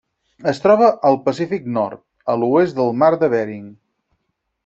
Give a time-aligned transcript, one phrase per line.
[0.51, 2.01] Es troba al Pacífic nord:
[2.43, 3.71] l'oest del Mar de Bering.